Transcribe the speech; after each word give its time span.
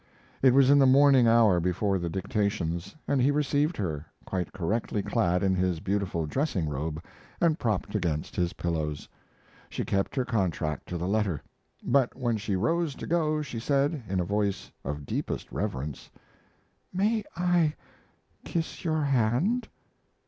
It 0.41 0.55
was 0.55 0.71
in 0.71 0.79
the 0.79 0.87
morning 0.87 1.27
hour 1.27 1.59
before 1.59 1.99
the 1.99 2.09
dictations, 2.09 2.95
and 3.07 3.21
he 3.21 3.29
received 3.29 3.77
her, 3.77 4.07
quite 4.25 4.51
correctly 4.51 5.03
clad 5.03 5.43
in 5.43 5.53
his 5.53 5.79
beautiful 5.79 6.25
dressing 6.25 6.67
robe 6.67 7.03
and 7.39 7.59
propped 7.59 7.93
against 7.93 8.35
his 8.35 8.53
pillows. 8.53 9.07
She 9.69 9.85
kept 9.85 10.15
her 10.15 10.25
contract 10.25 10.89
to 10.89 10.97
the 10.97 11.07
letter; 11.07 11.43
but 11.83 12.15
when 12.15 12.37
she 12.37 12.55
rose 12.55 12.95
to 12.95 13.05
go 13.05 13.43
she 13.43 13.59
said, 13.59 14.01
in 14.09 14.19
a 14.19 14.25
voice 14.25 14.71
of 14.83 15.05
deepest 15.05 15.51
reverence: 15.51 16.09
"May 16.91 17.23
I 17.37 17.75
kiss 18.43 18.83
your 18.83 19.03
hand?" 19.03 19.67